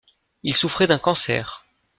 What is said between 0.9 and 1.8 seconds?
cancer.